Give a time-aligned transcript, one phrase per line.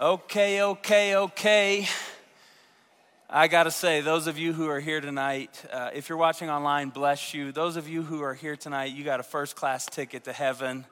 [0.00, 1.86] Okay, okay, okay.
[3.30, 6.50] I got to say, those of you who are here tonight, uh, if you're watching
[6.50, 7.52] online, bless you.
[7.52, 10.84] Those of you who are here tonight, you got a first class ticket to heaven.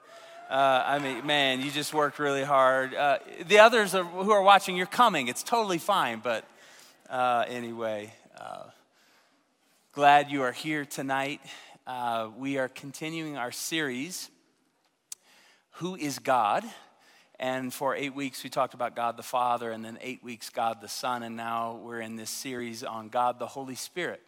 [0.48, 2.94] Uh, I mean, man, you just worked really hard.
[2.94, 5.26] Uh, the others are, who are watching, you're coming.
[5.26, 6.20] It's totally fine.
[6.22, 6.44] But
[7.10, 8.66] uh, anyway, uh,
[9.90, 11.40] glad you are here tonight.
[11.88, 14.30] Uh, we are continuing our series,
[15.72, 16.62] Who is God?
[17.42, 20.80] And for eight weeks, we talked about God the Father, and then eight weeks, God
[20.80, 24.22] the Son, and now we're in this series on God the Holy Spirit.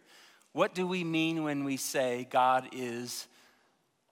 [0.50, 3.28] What do we mean when we say God is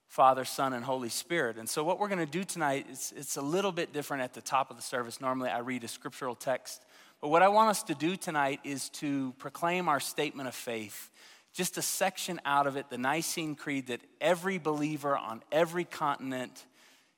[0.06, 1.58] Father, Son, and Holy Spirit?
[1.58, 4.34] And so, what we're going to do tonight is it's a little bit different at
[4.34, 5.20] the top of the service.
[5.20, 6.86] Normally, I read a scriptural text,
[7.20, 11.10] but what I want us to do tonight is to proclaim our statement of faith.
[11.52, 16.66] Just a section out of it, the Nicene Creed, that every believer on every continent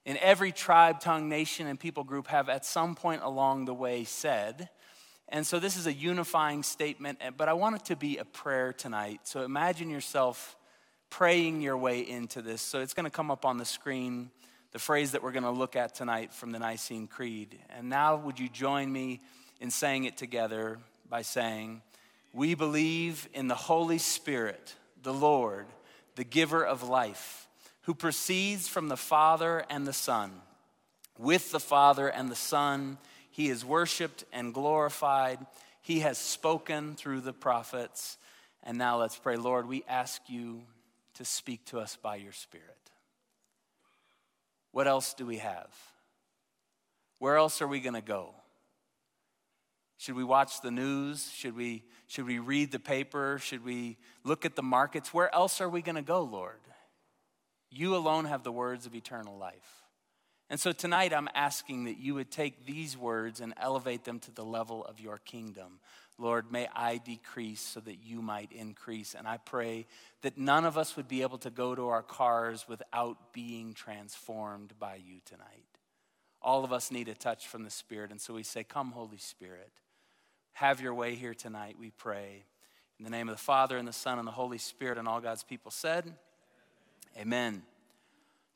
[0.05, 4.05] in every tribe, tongue, nation, and people group have at some point along the way
[4.05, 4.69] said.
[5.29, 8.73] And so this is a unifying statement, but I want it to be a prayer
[8.73, 9.21] tonight.
[9.25, 10.57] So imagine yourself
[11.09, 12.61] praying your way into this.
[12.61, 14.31] So it's going to come up on the screen,
[14.73, 17.59] the phrase that we're going to look at tonight from the Nicene Creed.
[17.71, 19.23] And now, would you join me
[19.61, 20.79] in saying it together
[21.09, 21.81] by saying,
[22.35, 25.67] We believe in the Holy Spirit, the Lord,
[26.17, 27.44] the giver of life
[27.85, 30.33] who proceeds from the Father and the Son.
[31.19, 32.99] With the Father and the Son,
[33.31, 35.39] he is worshiped and glorified.
[35.83, 38.17] He has spoken through the prophets.
[38.63, 39.37] And now let's pray.
[39.37, 40.63] Lord, we ask you
[41.15, 42.67] to speak to us by your Spirit.
[44.73, 45.69] What else do we have?
[47.19, 48.35] Where else are we going to go?
[49.99, 51.31] Should we watch the news?
[51.33, 53.39] Should we, should we read the paper?
[53.41, 55.15] Should we look at the markets?
[55.15, 56.59] Where else are we going to go, Lord?
[57.77, 59.85] You alone have the words of eternal life.
[60.51, 64.31] And so tonight I'm asking that you would take these words and elevate them to
[64.31, 65.81] the level of your kingdom.
[66.17, 69.15] Lord, may I decrease so that you might increase.
[69.15, 69.87] And I pray
[70.23, 74.79] that none of us would be able to go to our cars without being transformed
[74.79, 75.49] by you tonight.
[76.41, 78.11] All of us need a touch from the Spirit.
[78.11, 79.73] And so we say, Come, Holy Spirit,
[80.53, 82.45] have your way here tonight, we pray.
[82.99, 85.21] In the name of the Father, and the Son, and the Holy Spirit, and all
[85.21, 86.15] God's people said,
[87.17, 87.63] Amen.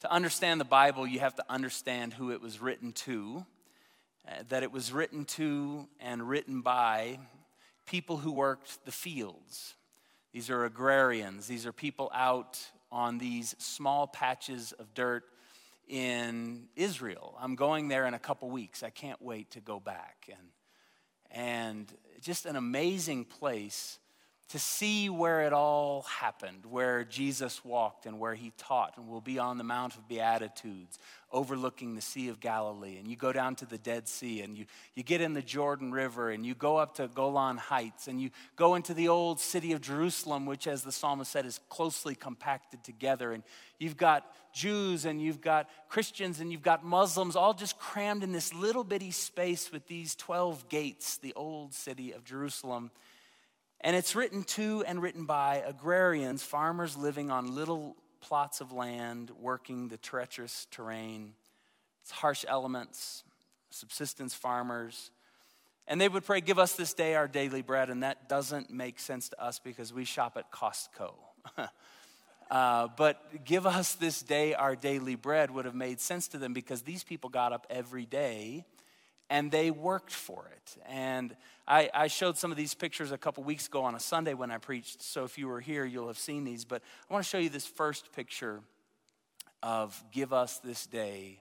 [0.00, 3.46] To understand the Bible, you have to understand who it was written to,
[4.26, 7.20] uh, that it was written to and written by
[7.86, 9.76] people who worked the fields.
[10.32, 12.58] These are agrarians, these are people out
[12.90, 15.22] on these small patches of dirt
[15.86, 17.36] in Israel.
[17.40, 18.82] I'm going there in a couple weeks.
[18.82, 20.28] I can't wait to go back.
[20.28, 20.48] And,
[21.30, 24.00] and just an amazing place
[24.48, 28.96] to see where it all happened, where Jesus walked and where he taught.
[28.96, 30.98] And we'll be on the Mount of Beatitudes,
[31.30, 32.96] overlooking the Sea of Galilee.
[32.98, 34.64] And you go down to the Dead Sea and you,
[34.94, 38.30] you get in the Jordan River and you go up to Golan Heights and you
[38.56, 42.82] go into the old city of Jerusalem, which, as the psalmist said, is closely compacted
[42.82, 43.32] together.
[43.32, 43.42] And
[43.78, 48.32] you've got Jews and you've got Christians and you've got Muslims all just crammed in
[48.32, 52.90] this little bitty space with these 12 gates, the old city of Jerusalem.
[53.80, 59.30] And it's written to and written by agrarians, farmers living on little plots of land,
[59.40, 61.34] working the treacherous terrain.
[62.02, 63.22] It's harsh elements,
[63.70, 65.10] subsistence farmers.
[65.86, 67.88] And they would pray, Give us this day our daily bread.
[67.88, 71.14] And that doesn't make sense to us because we shop at Costco.
[72.50, 76.52] uh, but give us this day our daily bread would have made sense to them
[76.52, 78.64] because these people got up every day
[79.30, 80.76] and they worked for it.
[80.86, 84.34] And I, I, showed some of these pictures a couple weeks ago on a Sunday
[84.34, 85.02] when I preached.
[85.02, 86.64] So if you were here, you'll have seen these.
[86.64, 88.60] But I want to show you this first picture
[89.62, 91.40] of Give Us This Day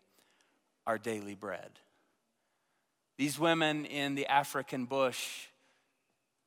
[0.85, 1.69] Our Daily Bread.
[3.17, 5.47] These women in the African bush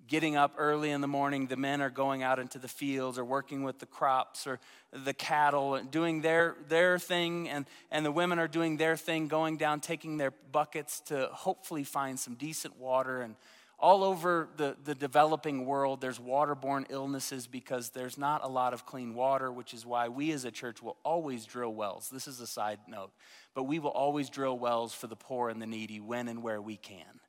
[0.08, 1.46] getting up early in the morning.
[1.46, 4.58] The men are going out into the fields or working with the crops or
[4.92, 7.48] the cattle and doing their, their thing.
[7.48, 11.84] And, and the women are doing their thing, going down, taking their buckets to hopefully
[11.84, 13.22] find some decent water.
[13.22, 13.36] And
[13.78, 18.84] all over the, the developing world, there's waterborne illnesses because there's not a lot of
[18.84, 22.10] clean water, which is why we as a church will always drill wells.
[22.10, 23.12] This is a side note,
[23.54, 26.60] but we will always drill wells for the poor and the needy when and where
[26.60, 27.20] we can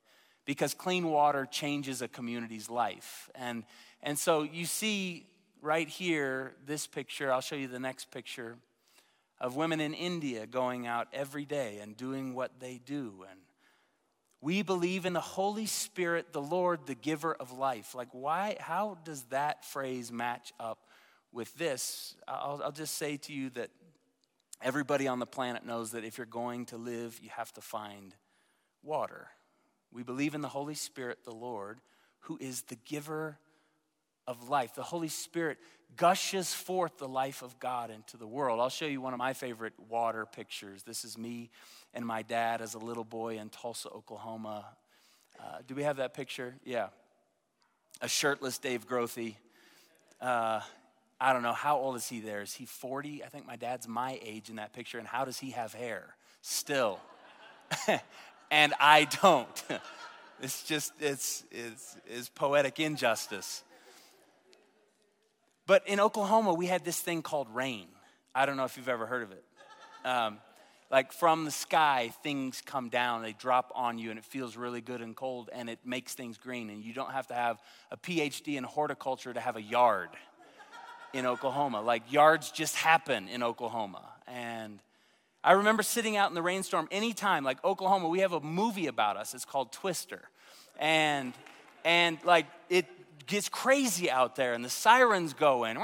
[0.44, 3.30] because clean water changes a community's life.
[3.34, 3.64] And,
[4.02, 5.26] and so you see
[5.60, 8.56] right here this picture, I'll show you the next picture
[9.40, 13.24] of women in India going out every day and doing what they do.
[13.28, 13.40] And
[14.40, 17.94] we believe in the Holy Spirit, the Lord, the giver of life.
[17.94, 20.86] Like, why, how does that phrase match up
[21.32, 22.16] with this?
[22.26, 23.70] I'll, I'll just say to you that
[24.60, 28.14] everybody on the planet knows that if you're going to live, you have to find
[28.82, 29.28] water
[29.92, 31.80] We believe in the Holy Spirit, the Lord,
[32.20, 33.38] who is the giver
[34.26, 34.74] of life.
[34.74, 35.58] The Holy Spirit
[35.96, 38.60] gushes forth the life of God into the world.
[38.60, 40.82] I'll show you one of my favorite water pictures.
[40.82, 41.50] This is me
[41.92, 44.64] and my dad as a little boy in Tulsa, Oklahoma.
[45.38, 46.54] Uh, do we have that picture?
[46.64, 46.88] Yeah.
[48.00, 49.34] A shirtless Dave Grothe.
[50.20, 50.60] Uh,
[51.20, 51.52] I don't know.
[51.52, 52.42] How old is he there?
[52.42, 53.22] Is he 40?
[53.22, 54.98] I think my dad's my age in that picture.
[54.98, 56.16] And how does he have hair?
[56.40, 56.98] Still.
[58.52, 59.64] and I don't.
[60.42, 63.64] it's just, it's, it's, it's poetic injustice.
[65.66, 67.88] But in Oklahoma, we had this thing called rain.
[68.34, 69.44] I don't know if you've ever heard of it.
[70.04, 70.38] Um,
[70.90, 74.82] like from the sky, things come down, they drop on you, and it feels really
[74.82, 76.68] good and cold, and it makes things green.
[76.68, 77.58] And you don't have to have
[77.90, 80.10] a PhD in horticulture to have a yard
[81.14, 81.80] in Oklahoma.
[81.80, 84.02] Like yards just happen in Oklahoma.
[84.26, 84.80] And
[85.44, 89.16] I remember sitting out in the rainstorm anytime, like Oklahoma, we have a movie about
[89.16, 89.34] us.
[89.34, 90.22] It's called Twister.
[90.78, 91.32] And
[91.84, 92.86] and like it
[93.26, 95.78] gets crazy out there and the sirens go in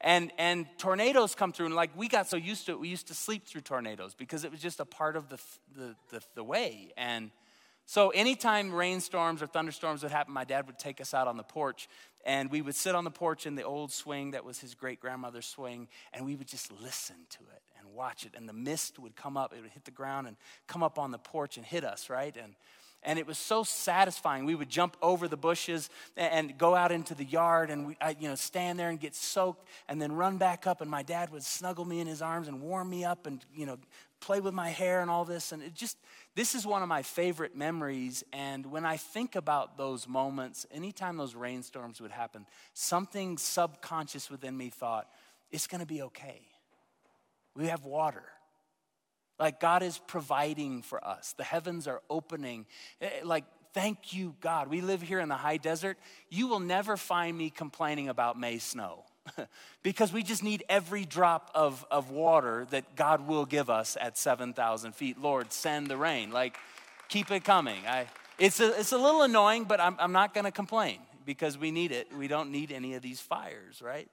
[0.00, 3.08] and and tornadoes come through and like we got so used to it we used
[3.08, 5.38] to sleep through tornadoes because it was just a part of the
[5.76, 7.30] the, the, the way and
[7.88, 11.42] so anytime rainstorms or thunderstorms would happen my dad would take us out on the
[11.42, 11.88] porch
[12.26, 15.00] and we would sit on the porch in the old swing that was his great
[15.00, 18.98] grandmother's swing and we would just listen to it and watch it and the mist
[18.98, 20.36] would come up it would hit the ground and
[20.66, 22.54] come up on the porch and hit us right and
[23.04, 24.44] and it was so satisfying.
[24.44, 28.16] We would jump over the bushes and go out into the yard and we, I,
[28.18, 30.80] you know, stand there and get soaked and then run back up.
[30.80, 33.66] And my dad would snuggle me in his arms and warm me up and, you
[33.66, 33.78] know,
[34.20, 35.52] play with my hair and all this.
[35.52, 35.96] And it just,
[36.34, 38.24] this is one of my favorite memories.
[38.32, 44.56] And when I think about those moments, anytime those rainstorms would happen, something subconscious within
[44.56, 45.08] me thought,
[45.50, 46.40] it's going to be okay.
[47.54, 48.24] We have water.
[49.38, 51.34] Like God is providing for us.
[51.36, 52.66] The heavens are opening.
[53.00, 54.68] Eh, eh, like, thank you, God.
[54.68, 55.98] We live here in the high desert.
[56.28, 59.04] You will never find me complaining about May snow
[59.82, 64.16] because we just need every drop of, of water that God will give us at
[64.18, 65.20] 7,000 feet.
[65.20, 66.30] Lord, send the rain.
[66.30, 66.56] Like,
[67.08, 67.80] keep it coming.
[67.86, 68.06] I,
[68.38, 71.70] it's, a, it's a little annoying, but I'm, I'm not going to complain because we
[71.70, 72.08] need it.
[72.16, 74.08] We don't need any of these fires, right?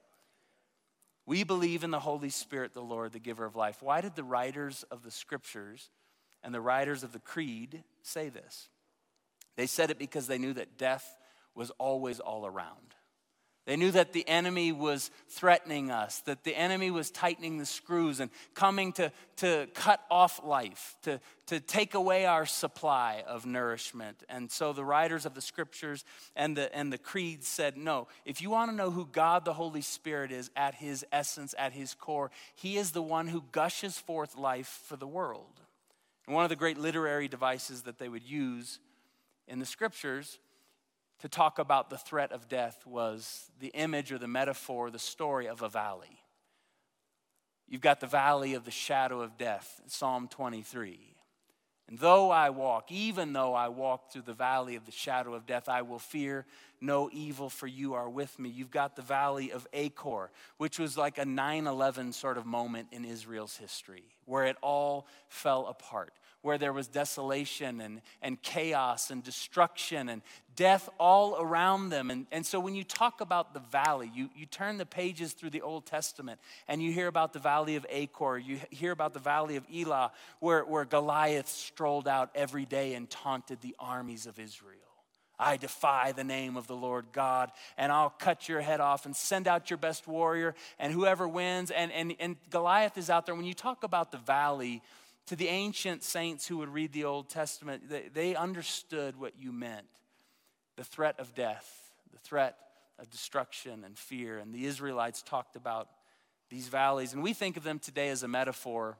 [1.26, 3.82] We believe in the Holy Spirit, the Lord, the giver of life.
[3.82, 5.90] Why did the writers of the scriptures
[6.42, 8.68] and the writers of the creed say this?
[9.56, 11.16] They said it because they knew that death
[11.54, 12.94] was always all around.
[13.66, 18.20] They knew that the enemy was threatening us, that the enemy was tightening the screws
[18.20, 24.22] and coming to, to cut off life, to, to take away our supply of nourishment.
[24.28, 26.04] And so the writers of the scriptures
[26.36, 29.54] and the, and the creeds said, no, if you want to know who God the
[29.54, 33.98] Holy Spirit is at his essence, at his core, he is the one who gushes
[33.98, 35.60] forth life for the world.
[36.28, 38.78] And one of the great literary devices that they would use
[39.48, 40.38] in the scriptures
[41.20, 45.46] to talk about the threat of death was the image or the metaphor, the story
[45.46, 46.20] of a valley.
[47.68, 51.16] You've got the valley of the shadow of death, Psalm 23.
[51.88, 55.46] And though I walk, even though I walk through the valley of the shadow of
[55.46, 56.44] death, I will fear
[56.80, 58.48] no evil, for you are with me.
[58.48, 62.88] You've got the valley of Achor, which was like a 9 11 sort of moment
[62.92, 66.12] in Israel's history, where it all fell apart
[66.46, 70.22] where there was desolation and, and chaos and destruction and
[70.54, 72.08] death all around them.
[72.08, 75.50] And, and so when you talk about the valley, you, you turn the pages through
[75.50, 79.18] the Old Testament and you hear about the valley of Achor, you hear about the
[79.18, 84.38] valley of Elah, where, where Goliath strolled out every day and taunted the armies of
[84.38, 84.78] Israel.
[85.40, 89.14] I defy the name of the Lord God, and I'll cut your head off and
[89.14, 91.70] send out your best warrior, and whoever wins.
[91.70, 93.34] And, and, and Goliath is out there.
[93.34, 94.80] When you talk about the valley,
[95.26, 99.52] to the ancient saints who would read the Old Testament, they, they understood what you
[99.52, 99.86] meant
[100.76, 102.56] the threat of death, the threat
[102.98, 104.38] of destruction and fear.
[104.38, 105.88] And the Israelites talked about
[106.50, 107.14] these valleys.
[107.14, 108.98] And we think of them today as a metaphor,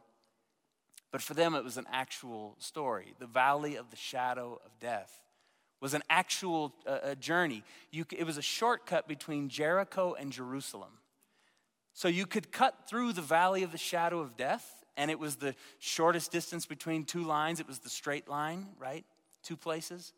[1.12, 3.14] but for them it was an actual story.
[3.18, 5.20] The valley of the shadow of death
[5.80, 7.62] was an actual uh, journey.
[7.90, 10.92] You, it was a shortcut between Jericho and Jerusalem.
[11.92, 15.36] So you could cut through the valley of the shadow of death and it was
[15.36, 17.60] the shortest distance between two lines.
[17.60, 19.04] It was the straight line, right?
[19.42, 20.12] Two places.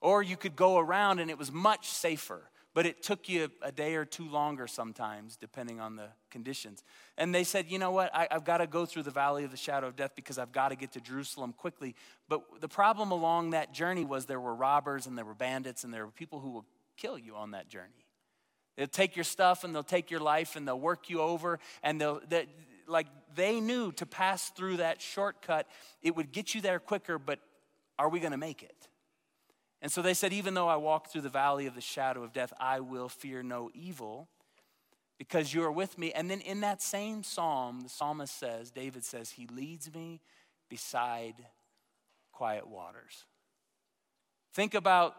[0.00, 2.42] Or you could go around and it was much safer,
[2.74, 6.82] but it took you a day or two longer sometimes, depending on the conditions.
[7.16, 8.10] And they said, you know what?
[8.14, 10.52] I, have got to go through the valley of the shadow of death because I've
[10.52, 11.94] got to get to Jerusalem quickly.
[12.28, 15.92] But the problem along that journey was there were robbers and there were bandits and
[15.94, 18.06] there were people who will kill you on that journey.
[18.76, 22.00] They'll take your stuff and they'll take your life and they'll work you over and
[22.00, 22.46] they'll, they,
[22.86, 25.66] like they knew to pass through that shortcut,
[26.02, 27.38] it would get you there quicker, but
[27.98, 28.88] are we going to make it?
[29.80, 32.32] And so they said, Even though I walk through the valley of the shadow of
[32.32, 34.28] death, I will fear no evil
[35.18, 36.12] because you are with me.
[36.12, 40.20] And then in that same psalm, the psalmist says, David says, He leads me
[40.68, 41.34] beside
[42.32, 43.24] quiet waters.
[44.54, 45.14] Think about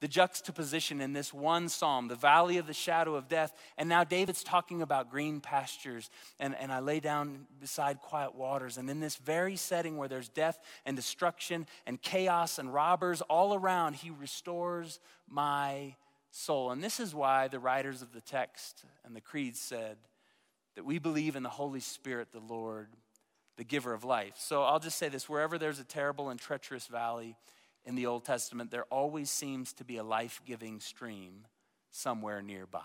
[0.00, 3.52] the juxtaposition in this one psalm, the valley of the shadow of death.
[3.76, 8.78] And now David's talking about green pastures, and, and I lay down beside quiet waters.
[8.78, 13.54] And in this very setting where there's death and destruction and chaos and robbers all
[13.54, 15.94] around, he restores my
[16.30, 16.70] soul.
[16.70, 19.98] And this is why the writers of the text and the creed said
[20.76, 22.88] that we believe in the Holy Spirit, the Lord,
[23.58, 24.34] the giver of life.
[24.38, 27.36] So I'll just say this wherever there's a terrible and treacherous valley,
[27.84, 31.46] in the Old Testament, there always seems to be a life giving stream
[31.90, 32.80] somewhere nearby.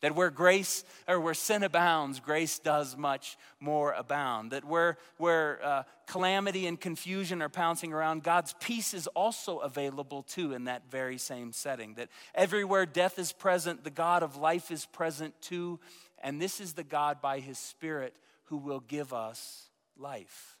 [0.00, 4.50] That where grace or where sin abounds, grace does much more abound.
[4.50, 10.22] That where, where uh, calamity and confusion are pouncing around, God's peace is also available
[10.22, 11.94] too in that very same setting.
[11.94, 15.80] That everywhere death is present, the God of life is present too.
[16.22, 18.14] And this is the God by his Spirit
[18.44, 20.58] who will give us life.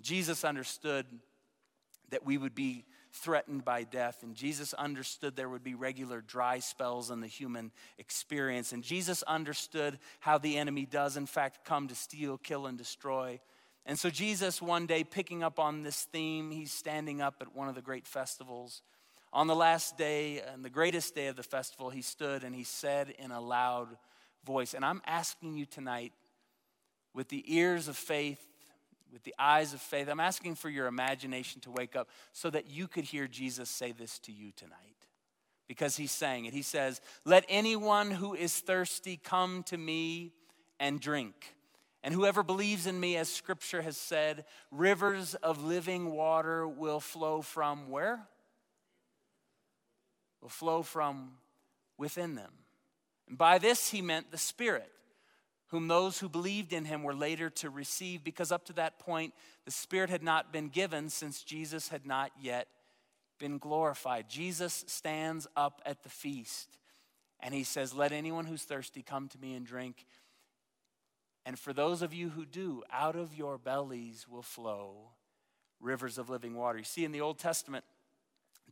[0.00, 1.04] Jesus understood
[2.10, 4.22] that we would be threatened by death.
[4.22, 8.72] And Jesus understood there would be regular dry spells in the human experience.
[8.72, 13.40] And Jesus understood how the enemy does, in fact, come to steal, kill, and destroy.
[13.86, 17.68] And so, Jesus, one day, picking up on this theme, he's standing up at one
[17.68, 18.82] of the great festivals.
[19.32, 22.64] On the last day, and the greatest day of the festival, he stood and he
[22.64, 23.88] said in a loud
[24.44, 26.12] voice, and I'm asking you tonight,
[27.14, 28.47] with the ears of faith
[29.12, 30.08] with the eyes of faith.
[30.08, 33.92] I'm asking for your imagination to wake up so that you could hear Jesus say
[33.92, 34.76] this to you tonight.
[35.66, 36.54] Because he's saying it.
[36.54, 40.32] He says, Let anyone who is thirsty come to me
[40.80, 41.54] and drink.
[42.02, 47.42] And whoever believes in me, as scripture has said, rivers of living water will flow
[47.42, 48.20] from where?
[50.40, 51.32] Will flow from
[51.98, 52.52] within them.
[53.28, 54.90] And by this he meant the Spirit
[55.68, 59.34] whom those who believed in him were later to receive, because up to that point,
[59.64, 62.68] the Spirit had not been given since Jesus had not yet
[63.38, 64.28] been glorified.
[64.28, 66.78] Jesus stands up at the feast
[67.40, 70.06] and he says, Let anyone who's thirsty come to me and drink.
[71.46, 75.10] And for those of you who do, out of your bellies will flow
[75.80, 76.78] rivers of living water.
[76.78, 77.84] You see, in the Old Testament,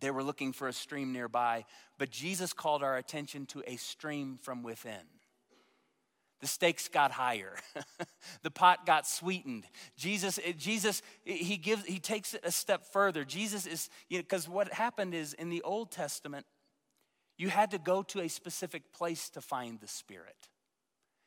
[0.00, 1.64] they were looking for a stream nearby,
[1.98, 5.00] but Jesus called our attention to a stream from within
[6.40, 7.56] the stakes got higher.
[8.42, 9.64] The pot got sweetened.
[9.96, 13.24] Jesus eh, jesus eh, he gives he takes it a step further.
[13.24, 16.46] Jesus is you know, because what happened is in the old testament
[17.38, 20.48] you had to go to a specific place to find the spirit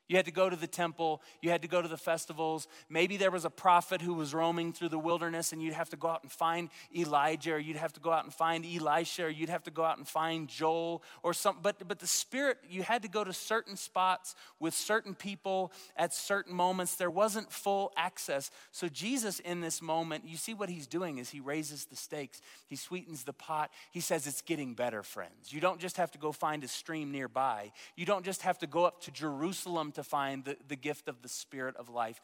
[0.09, 2.67] you had to go to the temple, you had to go to the festivals.
[2.89, 5.97] Maybe there was a prophet who was roaming through the wilderness and you'd have to
[5.97, 9.29] go out and find Elijah, or you'd have to go out and find Elisha, or
[9.29, 11.61] you'd have to go out and find Joel or something.
[11.61, 16.13] But, but the Spirit, you had to go to certain spots with certain people at
[16.13, 16.95] certain moments.
[16.95, 18.49] There wasn't full access.
[18.71, 22.41] So, Jesus, in this moment, you see what he's doing is he raises the stakes,
[22.67, 23.69] he sweetens the pot.
[23.91, 25.53] He says, It's getting better, friends.
[25.53, 28.67] You don't just have to go find a stream nearby, you don't just have to
[28.67, 32.21] go up to Jerusalem find the, the gift of the Spirit of life.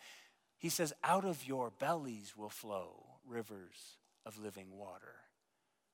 [0.57, 5.15] He says, Out of your bellies will flow rivers of living water.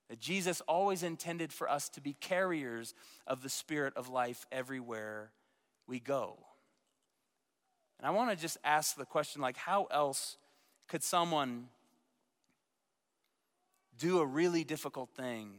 [0.08, 2.94] That Jesus always intended for us to be carriers
[3.26, 5.30] of the Spirit of life everywhere
[5.86, 6.38] we go.
[7.98, 10.36] And I want to just ask the question like, how else
[10.88, 11.68] could someone
[13.98, 15.52] do a really difficult thing,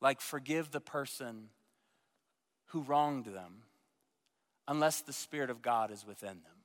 [0.00, 1.50] like forgive the person
[2.68, 3.62] who wronged them,
[4.70, 6.60] unless the Spirit of God is within them.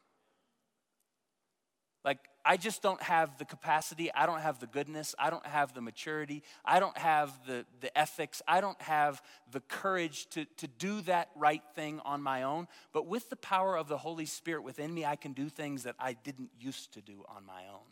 [2.04, 5.74] Like, I just don't have the capacity, I don't have the goodness, I don't have
[5.74, 10.68] the maturity, I don't have the, the ethics, I don't have the courage to, to
[10.68, 12.68] do that right thing on my own.
[12.94, 15.96] But with the power of the Holy Spirit within me, I can do things that
[15.98, 17.90] I didn't used to do on my own.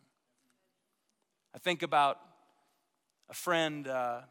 [1.55, 2.19] I think about
[3.29, 3.87] a friend.
[3.87, 4.21] Uh,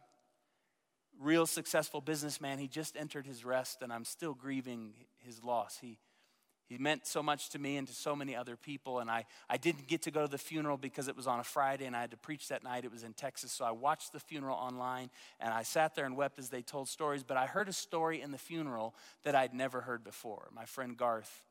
[1.21, 2.59] real successful businessman.
[2.59, 5.79] He just entered his rest, and I'm still grieving his loss.
[5.81, 5.99] He,
[6.69, 9.01] he meant so much to me and to so many other people.
[9.01, 11.45] And I, I didn't get to go to the funeral because it was on a
[11.45, 12.85] Friday and I had to preach that night.
[12.85, 13.53] It was in Texas.
[13.53, 16.89] So I watched the funeral online and I sat there and wept as they told
[16.89, 17.23] stories.
[17.23, 20.49] But I heard a story in the funeral that I'd never heard before.
[20.55, 21.43] My friend Garth.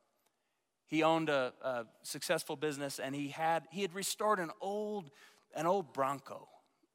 [0.88, 5.12] He owned a, a successful business and he had, he had restored an old,
[5.56, 6.48] an old Bronco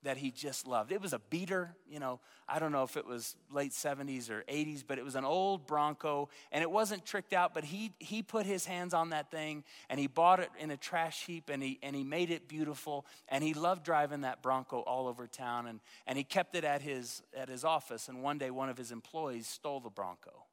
[0.06, 0.92] that he just loved.
[0.92, 4.44] It was a beater, you know, I don't know if it was late 70s or
[4.48, 8.22] 80s, but it was an old Bronco and it wasn't tricked out, but he he
[8.22, 11.60] put his hands on that thing and he bought it in a trash heap and
[11.60, 15.66] he and he made it beautiful and he loved driving that Bronco all over town
[15.66, 18.78] and and he kept it at his at his office and one day one of
[18.78, 20.45] his employees stole the Bronco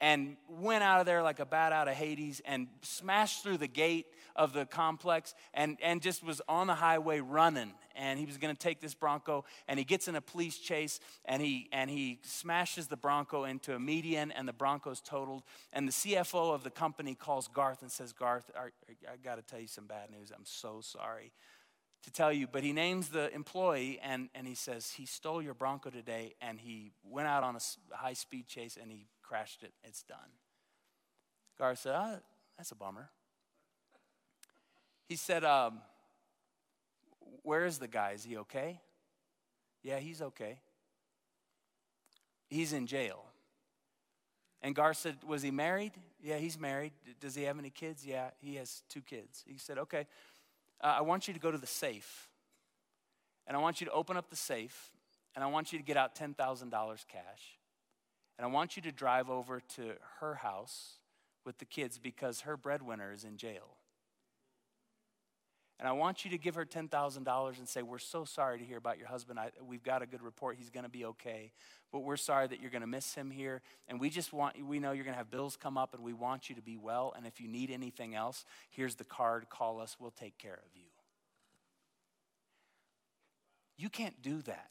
[0.00, 3.66] and went out of there like a bat out of Hades and smashed through the
[3.66, 7.72] gate of the complex and, and just was on the highway running.
[7.96, 11.00] And he was going to take this Bronco and he gets in a police chase
[11.24, 15.42] and he, and he smashes the Bronco into a median and the Bronco's totaled.
[15.72, 18.68] And the CFO of the company calls Garth and says, Garth, I,
[19.12, 20.30] I got to tell you some bad news.
[20.34, 21.32] I'm so sorry
[22.04, 25.54] to tell you, but he names the employee and, and he says, He stole your
[25.54, 29.72] Bronco today and he went out on a high speed chase and he crashed it.
[29.84, 30.18] It's done.
[31.58, 32.18] Gar said, oh,
[32.56, 33.10] That's a bummer.
[35.08, 35.80] He said, um,
[37.42, 38.12] Where is the guy?
[38.12, 38.80] Is he okay?
[39.82, 40.60] Yeah, he's okay.
[42.48, 43.24] He's in jail.
[44.62, 45.92] And Gar said, Was he married?
[46.22, 46.92] Yeah, he's married.
[47.20, 48.04] Does he have any kids?
[48.06, 49.44] Yeah, he has two kids.
[49.46, 50.06] He said, Okay,
[50.80, 52.28] uh, I want you to go to the safe.
[53.46, 54.90] And I want you to open up the safe.
[55.34, 56.34] And I want you to get out $10,000
[57.08, 57.57] cash.
[58.38, 60.98] And I want you to drive over to her house
[61.44, 63.76] with the kids because her breadwinner is in jail.
[65.80, 68.78] And I want you to give her $10,000 and say, We're so sorry to hear
[68.78, 69.38] about your husband.
[69.38, 70.56] I, we've got a good report.
[70.58, 71.52] He's going to be okay.
[71.92, 73.62] But we're sorry that you're going to miss him here.
[73.86, 76.12] And we just want, we know you're going to have bills come up and we
[76.12, 77.14] want you to be well.
[77.16, 79.48] And if you need anything else, here's the card.
[79.50, 79.96] Call us.
[80.00, 80.82] We'll take care of you.
[83.76, 84.70] You can't do that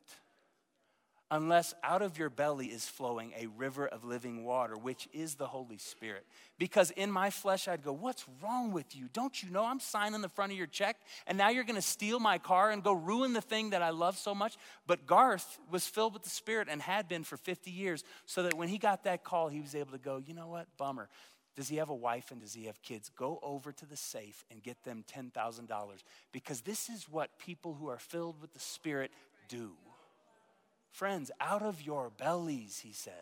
[1.29, 5.47] unless out of your belly is flowing a river of living water, which is the
[5.47, 6.25] Holy Spirit.
[6.57, 9.09] Because in my flesh, I'd go, What's wrong with you?
[9.11, 10.97] Don't you know I'm signing the front of your check?
[11.25, 13.89] And now you're going to steal my car and go ruin the thing that I
[13.89, 14.57] love so much?
[14.85, 18.53] But Garth was filled with the Spirit and had been for 50 years, so that
[18.53, 20.67] when he got that call, he was able to go, You know what?
[20.77, 21.09] Bummer.
[21.57, 23.09] Does he have a wife and does he have kids?
[23.17, 25.71] Go over to the safe and get them $10,000
[26.31, 29.09] because this is what people who are filled with the Spirit
[29.49, 29.71] do.
[30.91, 33.13] Friends, out of your bellies, he says.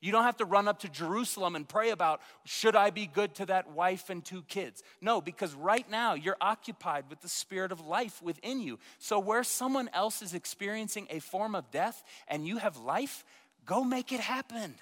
[0.00, 3.34] You don't have to run up to Jerusalem and pray about, should I be good
[3.36, 4.82] to that wife and two kids?
[5.00, 8.78] No, because right now you're occupied with the spirit of life within you.
[8.98, 13.24] So, where someone else is experiencing a form of death and you have life,
[13.66, 14.74] go make it happen.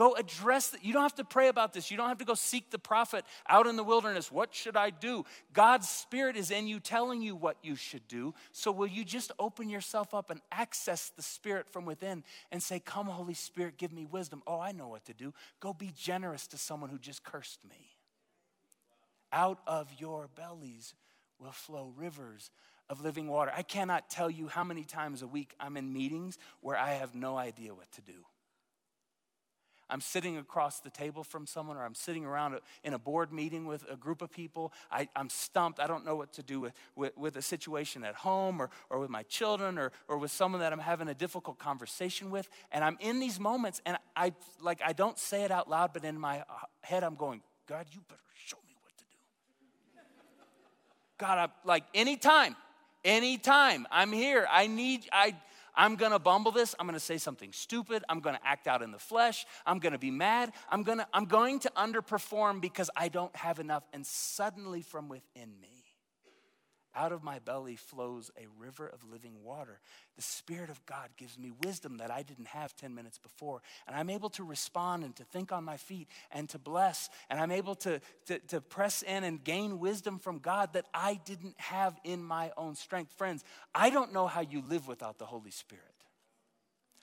[0.00, 0.82] Go address that.
[0.82, 1.90] You don't have to pray about this.
[1.90, 4.32] You don't have to go seek the prophet out in the wilderness.
[4.32, 5.26] What should I do?
[5.52, 8.32] God's Spirit is in you telling you what you should do.
[8.50, 12.80] So, will you just open yourself up and access the Spirit from within and say,
[12.80, 14.42] Come, Holy Spirit, give me wisdom?
[14.46, 15.34] Oh, I know what to do.
[15.60, 17.98] Go be generous to someone who just cursed me.
[19.34, 20.94] Out of your bellies
[21.38, 22.50] will flow rivers
[22.88, 23.52] of living water.
[23.54, 27.14] I cannot tell you how many times a week I'm in meetings where I have
[27.14, 28.24] no idea what to do.
[29.90, 33.66] I'm sitting across the table from someone or I'm sitting around in a board meeting
[33.66, 34.72] with a group of people.
[34.90, 35.80] I, am stumped.
[35.80, 38.98] I don't know what to do with, with, with, a situation at home or, or
[38.98, 42.48] with my children or, or with someone that I'm having a difficult conversation with.
[42.72, 46.04] And I'm in these moments and I, like, I don't say it out loud, but
[46.04, 46.44] in my uh,
[46.82, 49.16] head I'm going, God, you better show me what to do.
[51.18, 52.56] God, I'm like anytime,
[53.04, 55.34] anytime I'm here, I need, I,
[55.74, 56.74] I'm gonna bumble this.
[56.78, 58.04] I'm gonna say something stupid.
[58.08, 59.46] I'm gonna act out in the flesh.
[59.64, 60.52] I'm gonna be mad.
[60.70, 63.84] I'm, gonna, I'm going to underperform because I don't have enough.
[63.92, 65.69] And suddenly, from within me,
[66.94, 69.80] out of my belly flows a river of living water.
[70.16, 73.62] The Spirit of God gives me wisdom that I didn't have 10 minutes before.
[73.86, 77.08] And I'm able to respond and to think on my feet and to bless.
[77.28, 81.20] And I'm able to, to, to press in and gain wisdom from God that I
[81.24, 83.12] didn't have in my own strength.
[83.12, 85.89] Friends, I don't know how you live without the Holy Spirit.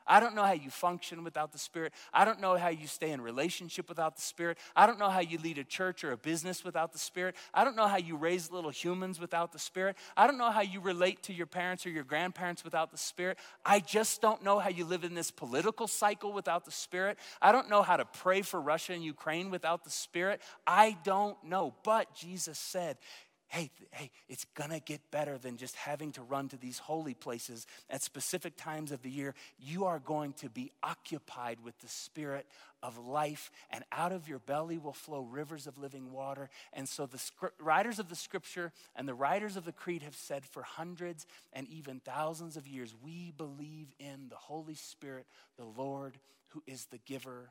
[0.07, 1.93] I don't know how you function without the Spirit.
[2.13, 4.57] I don't know how you stay in relationship without the Spirit.
[4.75, 7.35] I don't know how you lead a church or a business without the Spirit.
[7.53, 9.97] I don't know how you raise little humans without the Spirit.
[10.15, 13.37] I don't know how you relate to your parents or your grandparents without the Spirit.
[13.65, 17.17] I just don't know how you live in this political cycle without the Spirit.
[17.41, 20.41] I don't know how to pray for Russia and Ukraine without the Spirit.
[20.65, 21.73] I don't know.
[21.83, 22.97] But Jesus said,
[23.47, 27.65] hey, hey, it's gonna get better than just having to run to these holy places
[27.89, 29.33] at specific times of the year.
[29.57, 32.45] You are going to be occupied with the Spirit
[32.83, 36.49] of life, and out of your belly will flow rivers of living water.
[36.73, 37.21] And so the
[37.59, 41.67] writers of the scripture and the writers of the creed have said for hundreds and
[41.67, 45.25] even thousands of years, we believe in the Holy Spirit,
[45.57, 47.49] the Lord, who is the giver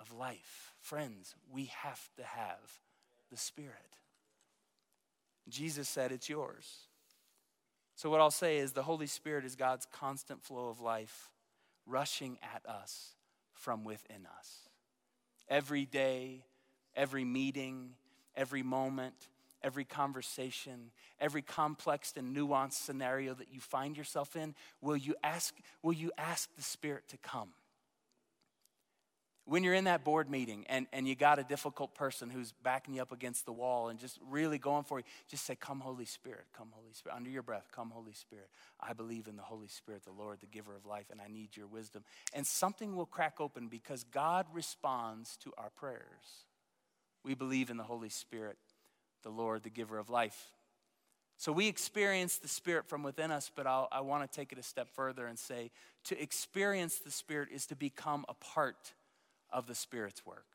[0.00, 0.74] of life.
[0.80, 2.80] Friends, we have to have
[3.30, 3.74] the Spirit.
[5.48, 6.88] Jesus said, It's yours.
[7.94, 11.30] So, what I'll say is the Holy Spirit is God's constant flow of life
[11.86, 13.16] rushing at us
[13.54, 14.68] from within us.
[15.48, 16.44] Every day,
[16.94, 17.94] every meeting,
[18.36, 19.14] every moment,
[19.62, 25.54] every conversation, every complex and nuanced scenario that you find yourself in, will you ask,
[25.82, 27.50] will you ask the Spirit to come?
[29.48, 32.94] When you're in that board meeting and, and you got a difficult person who's backing
[32.94, 36.04] you up against the wall and just really going for you, just say, Come, Holy
[36.04, 37.16] Spirit, come, Holy Spirit.
[37.16, 38.50] Under your breath, come, Holy Spirit.
[38.78, 41.56] I believe in the Holy Spirit, the Lord, the giver of life, and I need
[41.56, 42.04] your wisdom.
[42.34, 46.44] And something will crack open because God responds to our prayers.
[47.24, 48.58] We believe in the Holy Spirit,
[49.22, 50.50] the Lord, the giver of life.
[51.38, 54.58] So we experience the Spirit from within us, but I'll, i want to take it
[54.58, 55.70] a step further and say
[56.04, 58.92] to experience the Spirit is to become a part
[59.52, 60.46] of the Spirit's work.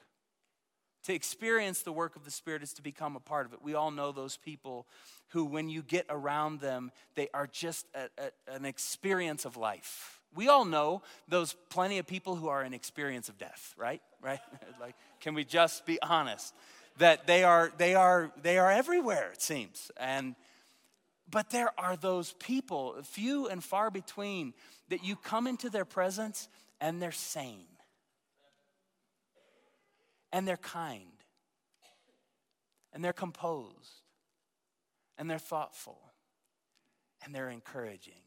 [1.06, 3.60] To experience the work of the Spirit is to become a part of it.
[3.62, 4.88] We all know those people
[5.30, 10.22] who, when you get around them, they are just a, a, an experience of life.
[10.34, 14.02] We all know those plenty of people who are an experience of death, right?
[14.24, 14.40] Right?
[14.80, 16.54] like, can we just be honest?
[16.98, 19.92] That they are, they are, they are everywhere, it seems.
[19.98, 20.36] And
[21.30, 24.54] but there are those people, few and far between,
[24.88, 26.48] that you come into their presence
[26.80, 27.66] and they're sane
[30.34, 31.06] and they're kind
[32.92, 34.02] and they're composed
[35.18, 36.00] and they're thoughtful
[37.24, 38.22] and they're encouraging.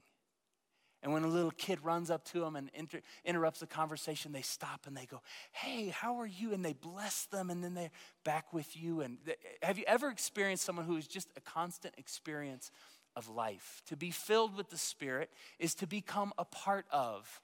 [1.03, 4.43] And when a little kid runs up to them and inter- interrupts the conversation, they
[4.43, 5.21] stop and they go,
[5.53, 6.53] Hey, how are you?
[6.53, 7.91] And they bless them and then they're
[8.25, 9.03] back with you.
[9.03, 9.19] And
[9.63, 12.71] have you ever experienced someone who is just a constant experience
[13.15, 13.83] of life?
[13.89, 17.41] To be filled with the Spirit is to become a part of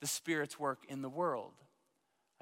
[0.00, 1.54] the Spirit's work in the world.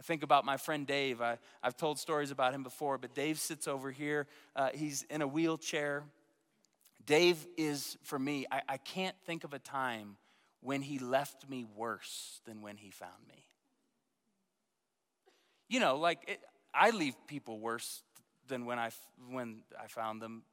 [0.01, 1.21] I think about my friend Dave.
[1.21, 4.27] I, I've told stories about him before, but Dave sits over here.
[4.57, 6.05] Uh, he's in a wheelchair.
[7.05, 10.17] Dave is, for me, I, I can't think of a time
[10.63, 13.45] when he left me worse than when he found me.
[15.69, 16.41] You know, like it,
[16.73, 18.03] I leave people worse
[18.49, 18.91] than when I,
[19.31, 20.45] when I found them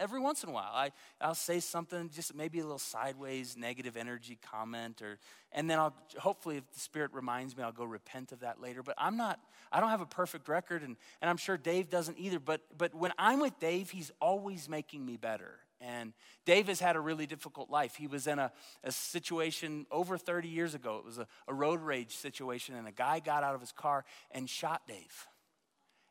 [0.00, 0.72] every once in a while.
[0.72, 5.18] I, I'll say something, just maybe a little sideways negative energy comment, or
[5.52, 8.82] and then I'll hopefully if the Spirit reminds me, I'll go repent of that later.
[8.82, 9.38] But I'm not,
[9.70, 12.40] I don't have a perfect record, and, and I'm sure Dave doesn't either.
[12.40, 15.58] But but when I'm with Dave, he's always making me better.
[15.82, 16.12] And
[16.44, 17.94] Dave has had a really difficult life.
[17.94, 18.52] He was in a,
[18.84, 20.98] a situation over 30 years ago.
[20.98, 24.04] It was a, a road rage situation, and a guy got out of his car
[24.30, 25.26] and shot Dave.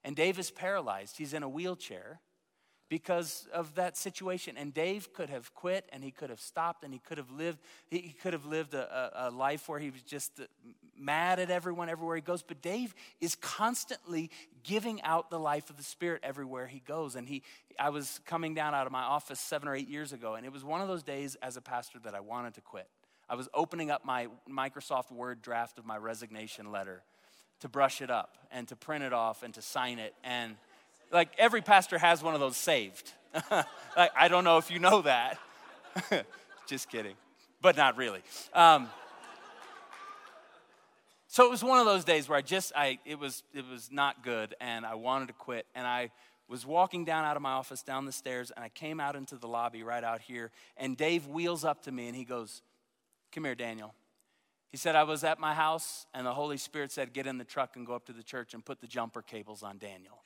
[0.03, 1.17] And Dave is paralyzed.
[1.17, 2.19] He's in a wheelchair
[2.89, 4.57] because of that situation.
[4.57, 7.59] And Dave could have quit and he could have stopped and he could have lived,
[7.89, 10.43] he could have lived a, a, life where he was just uh,
[10.97, 12.41] mad at everyone everywhere he goes.
[12.41, 14.31] But Dave is constantly
[14.63, 17.15] giving out the life of the Spirit everywhere he goes.
[17.15, 17.43] And he,
[17.79, 20.51] I was coming down out of my office seven or eight years ago, and it
[20.51, 22.87] was one of those days as a pastor that I wanted to quit.
[23.29, 27.03] I was opening up my Microsoft Word draft of my resignation letter
[27.59, 30.15] to brush it up and to print it off and to sign it.
[30.23, 30.55] And
[31.11, 33.13] like every pastor has one of those saved.
[33.51, 35.37] like, I don't know if you know that.
[36.67, 37.15] Just kidding,
[37.61, 38.21] but not really.
[38.53, 38.89] Um,
[41.27, 43.89] so it was one of those days where I just, I, it was, it was
[43.91, 45.67] not good, and I wanted to quit.
[45.75, 46.09] And I
[46.47, 49.35] was walking down out of my office, down the stairs, and I came out into
[49.35, 50.49] the lobby right out here.
[50.75, 52.63] And Dave wheels up to me, and he goes,
[53.31, 53.93] "Come here, Daniel."
[54.71, 57.43] He said, I was at my house, and the Holy Spirit said, Get in the
[57.43, 60.23] truck and go up to the church and put the jumper cables on Daniel.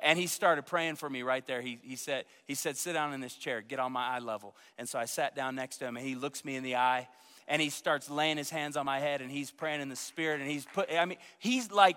[0.00, 1.60] And he started praying for me right there.
[1.60, 4.54] He, he, said, he said, Sit down in this chair, get on my eye level.
[4.78, 7.08] And so I sat down next to him, and he looks me in the eye,
[7.48, 10.40] and he starts laying his hands on my head, and he's praying in the spirit,
[10.40, 11.96] and he's put, I mean, he's like,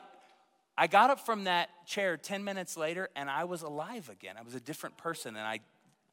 [0.78, 4.36] I got up from that chair 10 minutes later, and I was alive again.
[4.40, 5.60] I was a different person, and I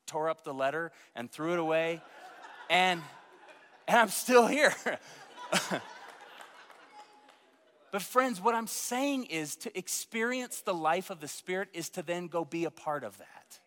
[0.07, 2.03] tore up the letter and threw it away,
[2.69, 3.01] and,
[3.87, 4.75] and I'm still here.
[7.93, 12.03] But, friends, what I'm saying is to experience the life of the Spirit is to
[12.03, 13.61] then go be a part of that,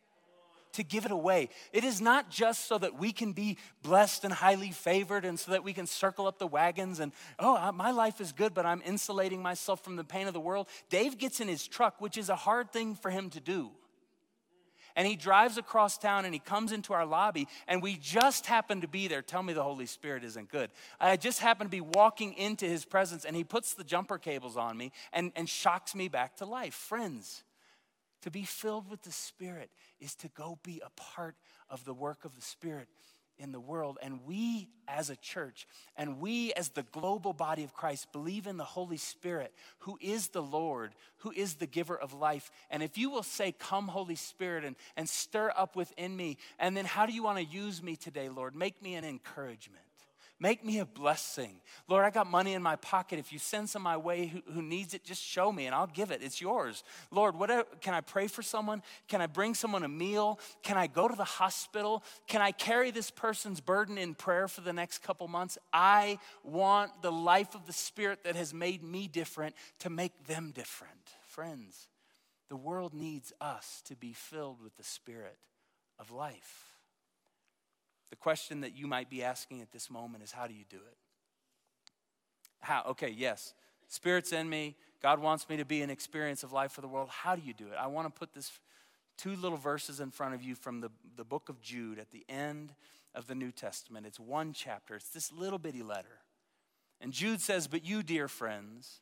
[0.73, 1.49] to give it away.
[1.73, 5.51] It is not just so that we can be blessed and highly favored and so
[5.51, 8.81] that we can circle up the wagons and, oh, my life is good, but I'm
[8.85, 10.67] insulating myself from the pain of the world.
[10.89, 13.71] Dave gets in his truck, which is a hard thing for him to do
[14.99, 18.81] and he drives across town and he comes into our lobby and we just happen
[18.81, 19.21] to be there.
[19.21, 20.71] Tell me the Holy Spirit isn't good.
[20.99, 24.57] I just happen to be walking into his presence and he puts the jumper cables
[24.57, 26.73] on me and, and shocks me back to life.
[26.73, 27.45] Friends,
[28.23, 29.69] to be filled with the Spirit
[30.01, 31.37] is to go be a part
[31.69, 32.89] of the work of the Spirit.
[33.39, 33.97] In the world.
[34.01, 38.57] And we as a church and we as the global body of Christ believe in
[38.57, 42.51] the Holy Spirit, who is the Lord, who is the giver of life.
[42.69, 46.75] And if you will say, Come, Holy Spirit, and, and stir up within me, and
[46.75, 48.55] then how do you want to use me today, Lord?
[48.55, 49.83] Make me an encouragement.
[50.41, 51.59] Make me a blessing.
[51.89, 53.19] Lord, I got money in my pocket.
[53.19, 55.87] If you send some my way who, who needs it, just show me and I'll
[55.87, 56.21] give it.
[56.23, 56.85] It's yours.
[57.11, 58.81] Lord, whatever, uh, can I pray for someone?
[59.09, 60.39] Can I bring someone a meal?
[60.63, 62.03] Can I go to the hospital?
[62.27, 65.57] Can I carry this person's burden in prayer for the next couple months?
[65.73, 70.51] I want the life of the Spirit that has made me different to make them
[70.55, 70.93] different.
[71.27, 71.89] Friends,
[72.47, 75.37] the world needs us to be filled with the Spirit
[75.99, 76.68] of life.
[78.09, 80.77] The question that you might be asking at this moment is how do you do
[80.77, 80.97] it?
[82.61, 82.83] How?
[82.89, 83.53] Okay, yes.
[83.87, 84.75] Spirit's in me.
[85.01, 87.09] God wants me to be an experience of life for the world.
[87.09, 87.75] How do you do it?
[87.79, 88.51] I want to put this
[89.17, 92.25] two little verses in front of you from the, the book of Jude at the
[92.29, 92.73] end
[93.15, 94.05] of the New Testament.
[94.05, 96.19] It's one chapter, it's this little bitty letter.
[97.01, 99.01] And Jude says, But you, dear friends,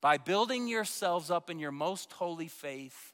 [0.00, 3.12] by building yourselves up in your most holy faith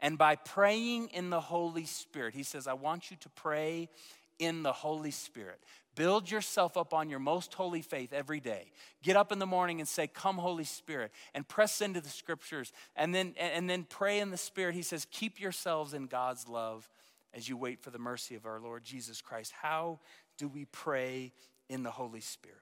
[0.00, 3.88] and by praying in the Holy Spirit, he says, I want you to pray
[4.38, 5.60] in the Holy Spirit.
[5.94, 8.72] Build yourself up on your most holy faith every day.
[9.02, 12.72] Get up in the morning and say, Come, Holy Spirit, and press into the scriptures.
[12.96, 14.74] And then, and then pray in the Spirit.
[14.74, 16.88] He says, Keep yourselves in God's love
[17.32, 19.52] as you wait for the mercy of our Lord Jesus Christ.
[19.60, 20.00] How
[20.36, 21.32] do we pray
[21.68, 22.58] in the Holy Spirit?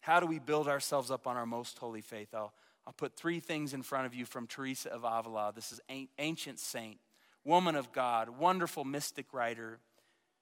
[0.00, 2.28] How do we build ourselves up on our most holy faith?
[2.34, 2.52] I'll,
[2.86, 5.52] I'll put three things in front of you from Teresa of Avila.
[5.54, 5.80] This is
[6.18, 6.98] ancient saint,
[7.44, 9.80] woman of God, wonderful mystic writer.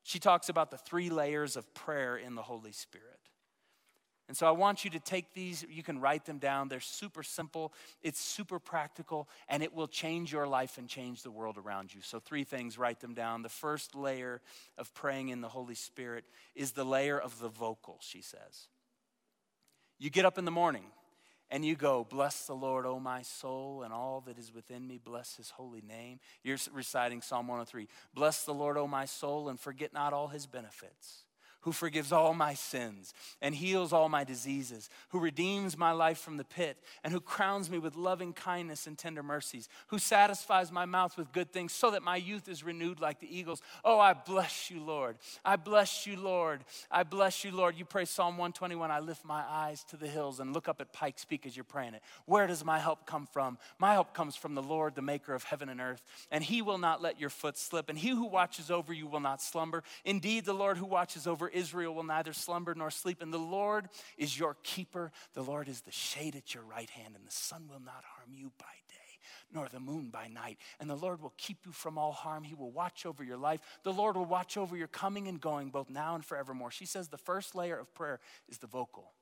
[0.05, 3.09] She talks about the three layers of prayer in the Holy Spirit.
[4.29, 6.69] And so I want you to take these, you can write them down.
[6.69, 11.31] They're super simple, it's super practical, and it will change your life and change the
[11.31, 12.01] world around you.
[12.03, 13.43] So, three things, write them down.
[13.43, 14.41] The first layer
[14.79, 18.69] of praying in the Holy Spirit is the layer of the vocal, she says.
[19.99, 20.87] You get up in the morning,
[21.51, 24.99] and you go, Bless the Lord, O my soul, and all that is within me,
[25.03, 26.21] bless his holy name.
[26.43, 27.89] You're reciting Psalm 103.
[28.15, 31.25] Bless the Lord, O my soul, and forget not all his benefits
[31.65, 36.37] who forgives all my sins and heals all my diseases, who redeems my life from
[36.37, 40.85] the pit, and who crowns me with loving kindness and tender mercies, who satisfies my
[40.85, 43.63] mouth with good things so that my youth is renewed like the eagles.
[43.83, 45.17] Oh, I bless you, Lord.
[45.43, 46.65] I bless you, Lord.
[46.91, 47.79] I bless you, Lord.
[47.79, 50.93] You pray Psalm 121 I lift my eyes to the hills and look up at
[50.93, 52.03] Pikes Peak as you're praying it.
[52.27, 53.57] Where does my help come from?
[53.79, 56.79] My help comes from the Lord, the maker of heaven and earth, and he will
[56.79, 59.83] not let your foot slip, and he who watches over you will not slumber.
[60.05, 63.23] Indeed, the Lord who watches over Israel will neither slumber nor sleep.
[63.23, 63.89] And the Lord
[64.19, 65.13] is your keeper.
[65.33, 68.35] The Lord is the shade at your right hand, and the sun will not harm
[68.35, 68.95] you by day
[69.53, 70.59] nor the moon by night.
[70.81, 72.43] And the Lord will keep you from all harm.
[72.43, 73.61] He will watch over your life.
[73.85, 76.71] The Lord will watch over your coming and going, both now and forevermore.
[76.71, 79.13] She says the first layer of prayer is the vocal.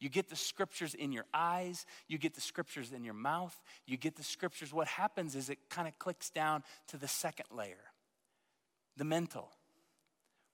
[0.00, 3.96] You get the scriptures in your eyes, you get the scriptures in your mouth, you
[3.96, 4.72] get the scriptures.
[4.72, 7.92] What happens is it kind of clicks down to the second layer,
[8.96, 9.50] the mental,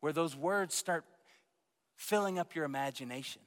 [0.04, 1.02] where those words start
[1.96, 3.40] filling up your imagination.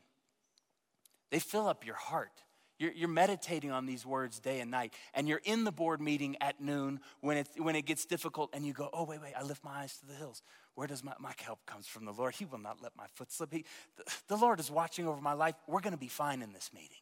[1.30, 2.32] They fill up your heart.
[2.80, 6.36] You're, you're, meditating on these words day and night, and you're in the board meeting
[6.42, 9.44] at noon when it, when it gets difficult, and you go, Oh, wait, wait, I
[9.44, 10.42] lift my eyes to the hills.
[10.74, 12.34] Where does my, my help comes from the Lord?
[12.34, 13.54] He will not let my foot slip.
[13.54, 13.64] He,
[13.96, 15.54] the, the Lord is watching over my life.
[15.68, 16.98] We're going to be fine in this meeting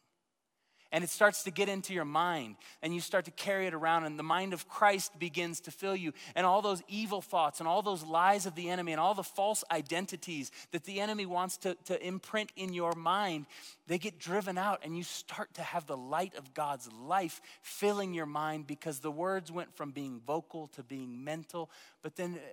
[0.92, 4.04] and it starts to get into your mind and you start to carry it around
[4.04, 7.68] and the mind of christ begins to fill you and all those evil thoughts and
[7.68, 11.56] all those lies of the enemy and all the false identities that the enemy wants
[11.56, 13.46] to, to imprint in your mind
[13.86, 18.14] they get driven out and you start to have the light of god's life filling
[18.14, 21.70] your mind because the words went from being vocal to being mental.
[22.02, 22.48] But then uh,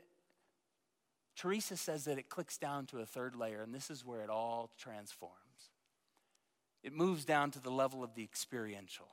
[1.35, 4.29] teresa says that it clicks down to a third layer and this is where it
[4.29, 5.42] all transforms
[6.83, 9.07] it moves down to the level of the experiential.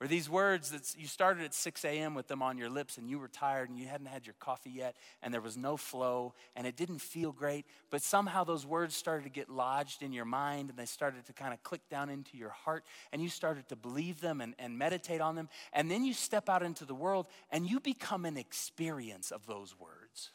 [0.00, 2.14] Where these words that you started at 6 a.m.
[2.14, 4.70] with them on your lips and you were tired and you hadn't had your coffee
[4.70, 8.96] yet and there was no flow and it didn't feel great, but somehow those words
[8.96, 12.08] started to get lodged in your mind and they started to kind of click down
[12.08, 15.50] into your heart and you started to believe them and, and meditate on them.
[15.70, 19.74] And then you step out into the world and you become an experience of those
[19.78, 20.30] words.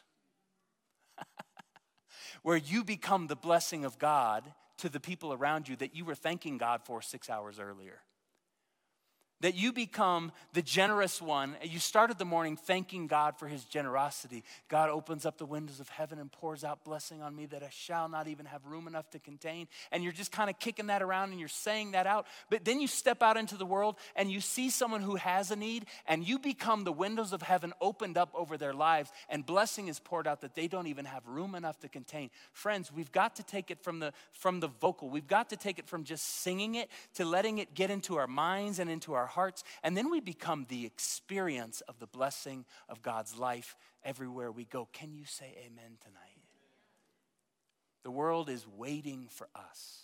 [2.44, 4.44] Where you become the blessing of God
[4.78, 8.00] to the people around you that you were thanking God for six hours earlier.
[9.40, 11.56] That you become the generous one.
[11.62, 14.44] You started the morning thanking God for his generosity.
[14.68, 17.68] God opens up the windows of heaven and pours out blessing on me that I
[17.70, 19.68] shall not even have room enough to contain.
[19.92, 22.26] And you're just kind of kicking that around and you're saying that out.
[22.50, 25.56] But then you step out into the world and you see someone who has a
[25.56, 29.88] need and you become the windows of heaven opened up over their lives and blessing
[29.88, 32.30] is poured out that they don't even have room enough to contain.
[32.52, 35.10] Friends, we've got to take it from the from the vocal.
[35.10, 38.26] We've got to take it from just singing it to letting it get into our
[38.26, 42.64] minds and into our our hearts, and then we become the experience of the blessing
[42.88, 44.88] of God's life everywhere we go.
[44.92, 46.44] Can you say amen tonight?
[48.04, 50.02] The world is waiting for us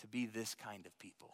[0.00, 1.30] to be this kind of people.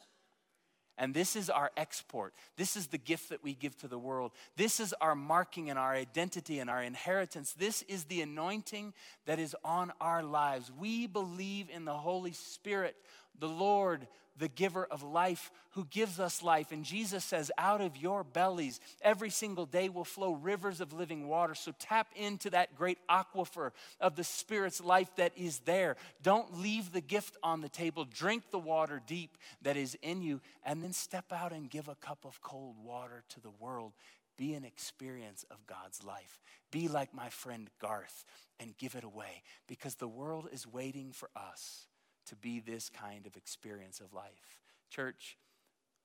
[0.98, 2.34] And this is our export.
[2.56, 4.32] This is the gift that we give to the world.
[4.56, 7.52] This is our marking and our identity and our inheritance.
[7.52, 8.92] This is the anointing
[9.26, 10.70] that is on our lives.
[10.76, 12.96] We believe in the Holy Spirit,
[13.38, 16.72] the Lord the giver of life who gives us life.
[16.72, 21.26] And Jesus says, out of your bellies every single day will flow rivers of living
[21.26, 21.54] water.
[21.54, 23.70] So tap into that great aquifer
[24.00, 25.96] of the Spirit's life that is there.
[26.22, 28.04] Don't leave the gift on the table.
[28.04, 31.96] Drink the water deep that is in you, and then step out and give a
[31.96, 33.92] cup of cold water to the world.
[34.36, 36.40] Be an experience of God's life.
[36.70, 38.24] Be like my friend Garth
[38.58, 41.86] and give it away because the world is waiting for us
[42.26, 44.58] to be this kind of experience of life.
[44.90, 45.36] Church,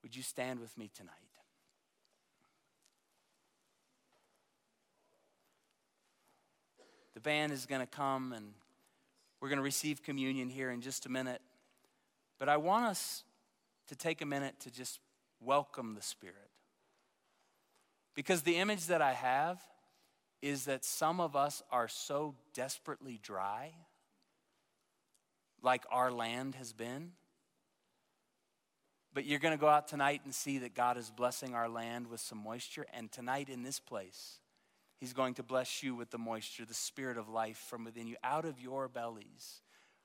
[0.02, 1.14] would you stand with me tonight?
[7.14, 8.46] The band is going to come and
[9.40, 11.40] we're going to receive communion here in just a minute.
[12.38, 13.24] But I want us
[13.88, 15.00] to take a minute to just
[15.40, 16.36] welcome the Spirit.
[18.14, 19.60] Because the image that I have
[20.42, 23.72] is that some of us are so desperately dry
[25.62, 27.12] like our land has been.
[29.12, 32.06] But you're going to go out tonight and see that God is blessing our land
[32.06, 32.86] with some moisture.
[32.92, 34.38] And tonight in this place,
[34.98, 38.16] He's going to bless you with the moisture, the spirit of life from within you.
[38.22, 39.62] Out of your bellies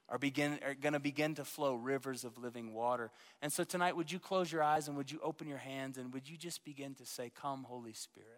[0.07, 3.11] are, begin, are going to begin to flow rivers of living water.
[3.41, 6.13] And so tonight, would you close your eyes and would you open your hands and
[6.13, 8.29] would you just begin to say, Come, Holy Spirit?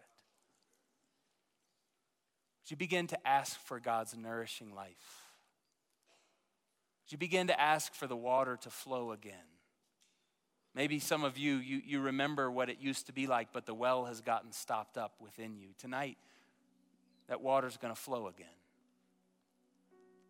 [2.64, 5.27] Would you begin to ask for God's nourishing life?
[7.10, 9.34] You begin to ask for the water to flow again.
[10.74, 13.74] Maybe some of you, you, you remember what it used to be like, but the
[13.74, 15.68] well has gotten stopped up within you.
[15.78, 16.18] Tonight,
[17.28, 18.46] that water's going to flow again.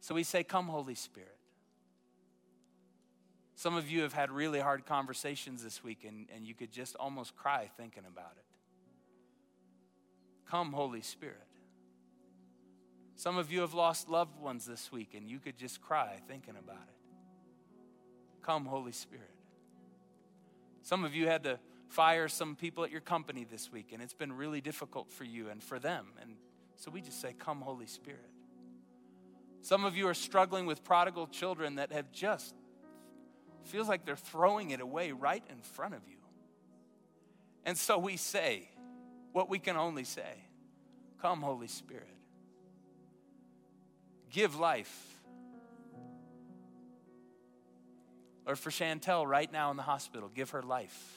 [0.01, 1.37] So we say, Come, Holy Spirit.
[3.57, 6.95] Some of you have had really hard conversations this week, and, and you could just
[6.95, 8.45] almost cry thinking about it.
[10.49, 11.48] Come, Holy Spirit.
[13.19, 16.55] Some of you have lost loved ones this week and you could just cry thinking
[16.57, 16.95] about it.
[18.43, 19.35] Come, Holy Spirit.
[20.83, 24.15] Some of you had to fire some people at your company this week and it's
[24.15, 26.07] been really difficult for you and for them.
[26.23, 26.37] And
[26.77, 28.31] so we just say, Come, Holy Spirit.
[29.63, 32.55] Some of you are struggling with prodigal children that have just
[33.65, 36.19] feels like they're throwing it away right in front of you.
[37.65, 38.71] And so we say
[39.33, 40.45] what we can only say
[41.21, 42.18] Come, Holy Spirit
[44.31, 45.05] give life.
[48.47, 51.14] Or for Chantel right now in the hospital, give her life.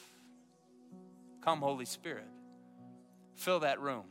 [1.41, 2.27] Come, Holy Spirit.
[3.35, 4.03] Fill that room.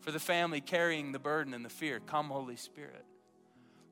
[0.00, 3.04] For the family carrying the burden and the fear, come, Holy Spirit.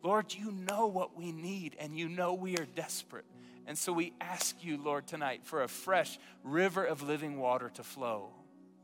[0.02, 3.24] Lord, you know what we need and you know we are desperate.
[3.66, 7.84] And so we ask you, Lord, tonight for a fresh river of living water to
[7.84, 8.30] flow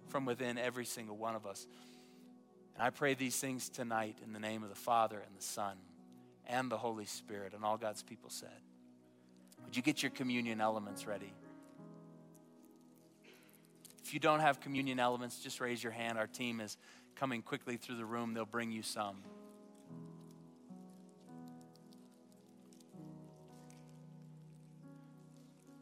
[0.07, 1.67] from within every single one of us.
[2.79, 5.77] And I pray these things tonight in the name of the Father and the Son
[6.47, 7.53] and the Holy Spirit.
[7.53, 8.61] And all God's people said,
[9.65, 11.33] Would you get your communion elements ready?
[14.05, 16.19] If you don't have communion elements, just raise your hand.
[16.19, 16.77] Our team is
[17.17, 19.17] coming quickly through the room, they'll bring you some.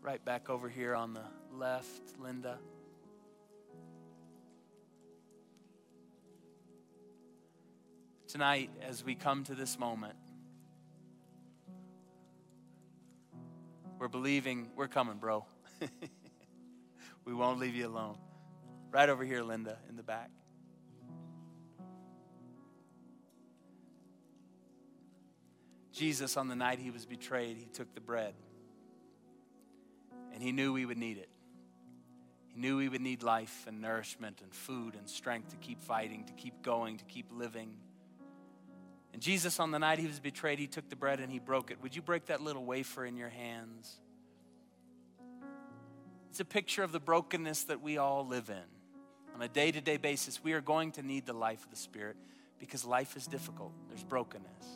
[0.00, 2.58] Right back over here on the left, Linda.
[8.36, 10.14] Tonight as we come to this moment.
[13.98, 15.46] We're believing, we're coming, bro.
[17.24, 18.18] we won't leave you alone.
[18.90, 20.28] Right over here, Linda, in the back.
[25.94, 28.34] Jesus, on the night he was betrayed, he took the bread.
[30.34, 31.30] And he knew we would need it.
[32.48, 36.24] He knew we would need life and nourishment and food and strength to keep fighting,
[36.24, 37.78] to keep going, to keep living.
[39.16, 41.70] And Jesus, on the night he was betrayed, he took the bread and he broke
[41.70, 41.80] it.
[41.80, 43.96] Would you break that little wafer in your hands?
[46.28, 49.34] It's a picture of the brokenness that we all live in.
[49.34, 51.78] On a day to day basis, we are going to need the life of the
[51.78, 52.18] Spirit
[52.58, 53.72] because life is difficult.
[53.88, 54.66] There's brokenness.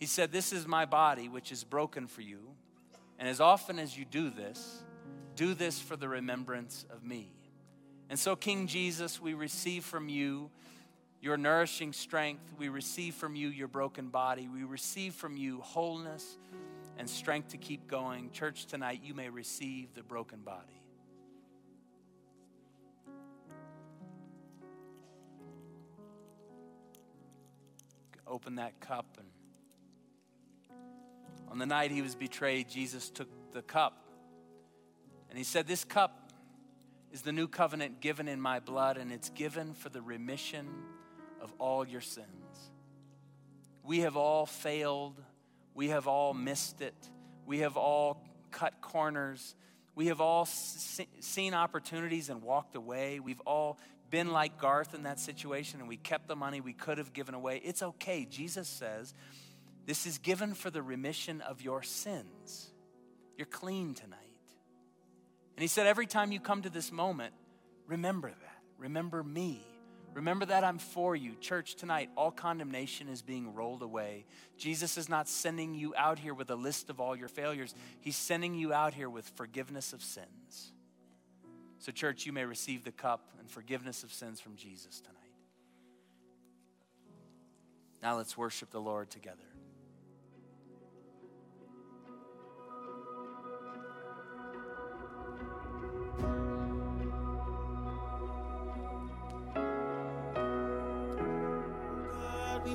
[0.00, 2.54] He said, This is my body, which is broken for you.
[3.18, 4.82] And as often as you do this,
[5.36, 7.34] do this for the remembrance of me.
[8.08, 10.50] And so, King Jesus, we receive from you
[11.22, 12.52] your nourishing strength.
[12.58, 14.48] We receive from you your broken body.
[14.52, 16.36] We receive from you wholeness
[16.98, 18.32] and strength to keep going.
[18.32, 20.82] Church, tonight you may receive the broken body.
[28.26, 29.28] Open that cup and
[31.50, 34.06] on the night he was betrayed, Jesus took the cup
[35.28, 36.32] and he said, This cup
[37.12, 40.66] is the new covenant given in my blood, and it's given for the remission
[41.42, 42.26] of all your sins.
[43.84, 45.20] We have all failed.
[45.74, 46.94] We have all missed it.
[47.44, 49.54] We have all cut corners.
[49.94, 53.20] We have all seen opportunities and walked away.
[53.20, 53.78] We've all
[54.08, 57.34] been like Garth in that situation and we kept the money we could have given
[57.34, 57.60] away.
[57.64, 58.24] It's okay.
[58.24, 59.12] Jesus says,
[59.84, 62.70] This is given for the remission of your sins.
[63.36, 64.18] You're clean tonight.
[65.56, 67.34] And he said, Every time you come to this moment,
[67.86, 68.58] remember that.
[68.78, 69.66] Remember me.
[70.14, 71.34] Remember that I'm for you.
[71.40, 74.26] Church, tonight, all condemnation is being rolled away.
[74.58, 78.16] Jesus is not sending you out here with a list of all your failures, He's
[78.16, 80.72] sending you out here with forgiveness of sins.
[81.78, 85.18] So, church, you may receive the cup and forgiveness of sins from Jesus tonight.
[88.02, 89.38] Now, let's worship the Lord together.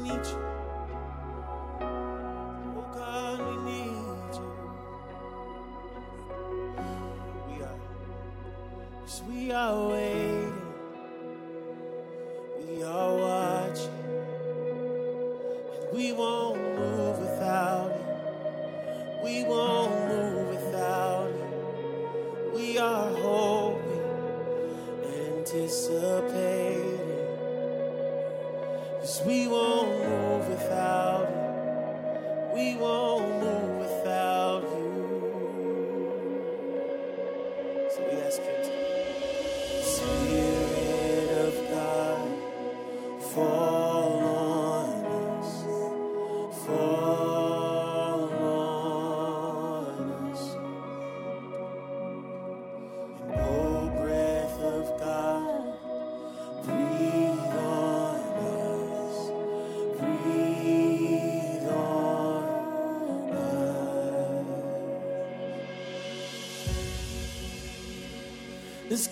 [0.07, 0.39] need you.
[2.75, 4.49] Oh God, we need you.
[7.47, 7.79] We are,
[9.03, 10.61] yes, we are waiting.
[12.57, 14.01] We are watching.
[15.73, 19.23] And we won't move without you.
[19.23, 19.76] We won't.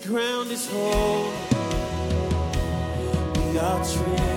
[0.04, 1.32] Ground is whole.
[3.52, 4.35] We are true.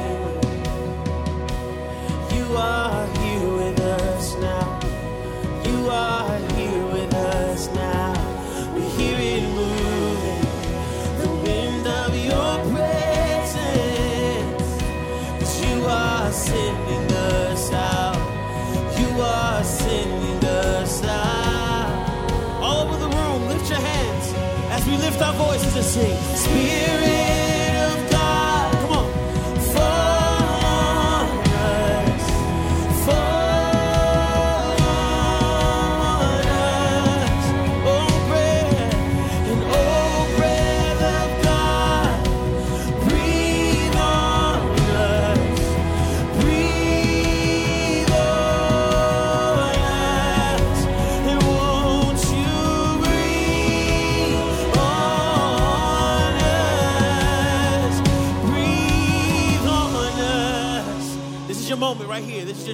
[25.39, 26.17] Voices and sing.
[26.35, 26.98] Spirit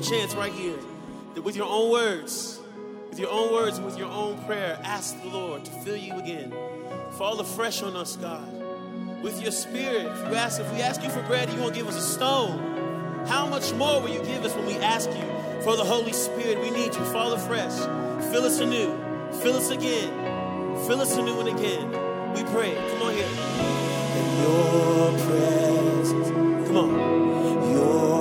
[0.10, 0.78] chance right here.
[1.34, 2.60] That with your own words,
[3.10, 6.53] with your own words with your own prayer, ask the Lord to fill you again.
[7.18, 8.45] Fall afresh on us, God.
[9.24, 10.06] With your spirit.
[10.06, 13.26] If you ask, if we ask you for bread, you won't give us a stone.
[13.26, 16.60] How much more will you give us when we ask you for the Holy Spirit?
[16.60, 17.06] We need you.
[17.06, 17.76] Fall afresh.
[18.32, 18.95] Fill us anew.
[19.41, 20.12] Fill us again.
[20.86, 21.89] Fill us anew and again.
[22.34, 22.76] We pray.
[22.76, 23.28] Come on here.
[24.20, 26.30] In your presence.
[26.68, 27.72] Come on.
[27.72, 28.14] Your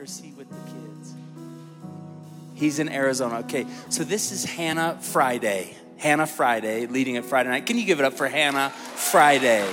[0.00, 1.14] or is he with the kids?
[2.54, 3.40] He's in Arizona.
[3.40, 5.76] Okay, so this is Hannah Friday.
[5.98, 7.66] Hannah Friday, leading at Friday night.
[7.66, 9.68] Can you give it up for Hannah Friday?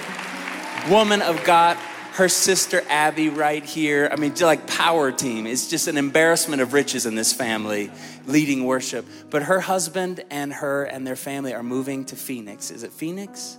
[0.90, 1.78] Woman of God,
[2.16, 4.10] her sister Abby right here.
[4.12, 5.48] I mean, like power team.
[5.48, 7.90] It's just an embarrassment of riches in this family
[8.26, 9.06] leading worship.
[9.30, 12.70] But her husband and her and their family are moving to Phoenix.
[12.70, 13.58] Is it Phoenix?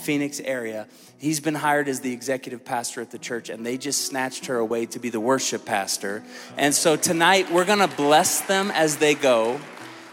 [0.00, 0.88] Phoenix area.
[1.18, 4.56] He's been hired as the executive pastor at the church, and they just snatched her
[4.56, 6.22] away to be the worship pastor.
[6.56, 9.60] And so tonight, we're gonna bless them as they go.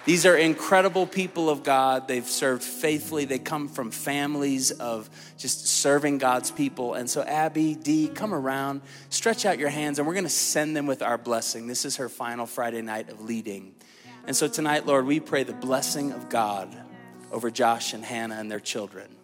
[0.07, 2.07] These are incredible people of God.
[2.07, 3.25] They've served faithfully.
[3.25, 6.93] They come from families of just serving God's people.
[6.93, 10.77] And so, Abby, Dee, come around, stretch out your hands, and we're going to send
[10.77, 11.67] them with our blessing.
[11.67, 13.75] This is her final Friday night of leading.
[14.25, 16.73] And so, tonight, Lord, we pray the blessing of God
[17.29, 19.16] over Josh and Hannah and their children.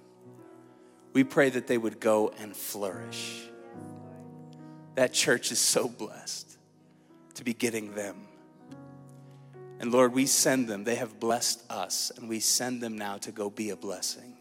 [1.13, 3.43] We pray that they would go and flourish.
[4.95, 6.57] That church is so blessed
[7.35, 8.27] to be getting them.
[9.79, 10.83] And Lord, we send them.
[10.83, 14.37] They have blessed us, and we send them now to go be a blessing.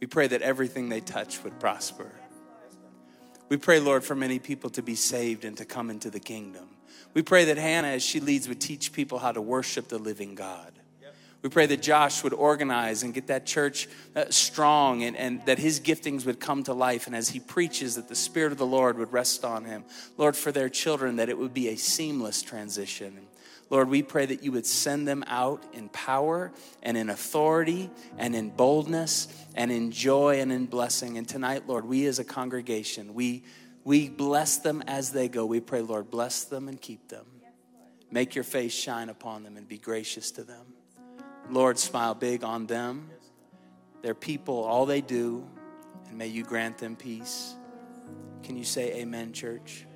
[0.00, 2.12] We pray that everything they touch would prosper.
[3.48, 6.68] We pray, Lord, for many people to be saved and to come into the kingdom.
[7.14, 10.34] We pray that Hannah, as she leads, would teach people how to worship the living
[10.34, 10.77] God.
[11.42, 15.58] We pray that Josh would organize and get that church uh, strong and, and that
[15.58, 17.06] his giftings would come to life.
[17.06, 19.84] And as he preaches, that the Spirit of the Lord would rest on him.
[20.16, 23.28] Lord, for their children, that it would be a seamless transition.
[23.70, 26.50] Lord, we pray that you would send them out in power
[26.82, 31.18] and in authority and in boldness and in joy and in blessing.
[31.18, 33.44] And tonight, Lord, we as a congregation, we,
[33.84, 35.46] we bless them as they go.
[35.46, 37.26] We pray, Lord, bless them and keep them.
[38.10, 40.64] Make your face shine upon them and be gracious to them.
[41.50, 43.10] Lord, smile big on them,
[44.02, 45.46] their people, all they do,
[46.08, 47.54] and may you grant them peace.
[48.42, 49.86] Can you say amen, church?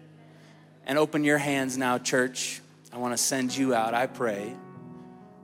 [0.87, 2.61] And open your hands now, church.
[2.93, 3.95] I want to send you out.
[3.95, 4.55] I pray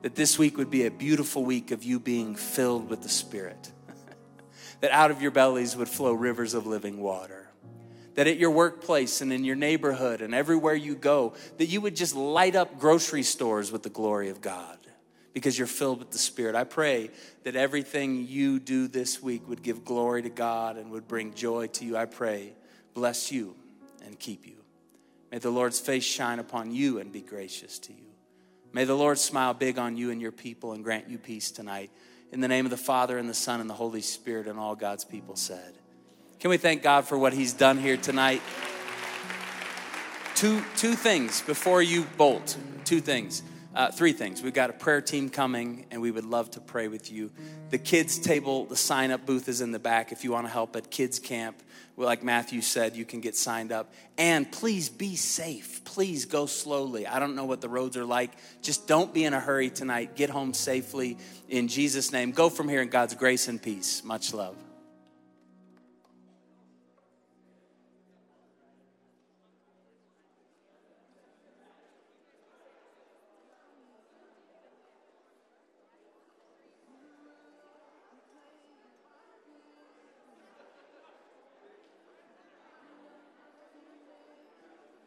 [0.03, 3.73] that this week would be a beautiful week of you being filled with the Spirit,
[4.81, 7.49] that out of your bellies would flow rivers of living water.
[8.15, 11.95] That at your workplace and in your neighborhood and everywhere you go, that you would
[11.95, 14.78] just light up grocery stores with the glory of God
[15.39, 16.57] because you're filled with the Spirit.
[16.57, 17.11] I pray
[17.45, 21.69] that everything you do this week would give glory to God and would bring joy
[21.69, 21.97] to you.
[21.97, 22.55] I pray,
[22.93, 23.55] bless you
[24.05, 24.57] and keep you.
[25.31, 28.09] May the Lord's face shine upon you and be gracious to you.
[28.73, 31.93] May the Lord smile big on you and your people and grant you peace tonight.
[32.33, 34.75] In the name of the Father and the Son and the Holy Spirit, and all
[34.75, 35.79] God's people said.
[36.41, 38.43] Can we thank God for what He's done here tonight?
[40.35, 42.57] Two, two things before you bolt.
[42.85, 43.43] Two things.
[43.79, 44.43] Uh, three things.
[44.43, 47.31] We've got a prayer team coming, and we would love to pray with you.
[47.71, 50.11] The kids' table, the sign up booth is in the back.
[50.11, 51.63] If you want to help at kids' camp,
[51.97, 53.95] like Matthew said, you can get signed up.
[54.19, 55.85] And please be safe.
[55.85, 57.07] Please go slowly.
[57.07, 58.33] I don't know what the roads are like.
[58.63, 60.17] Just don't be in a hurry tonight.
[60.17, 61.17] Get home safely
[61.49, 62.33] in Jesus' name.
[62.33, 64.03] Go from here in God's grace and peace.
[64.03, 64.57] Much love.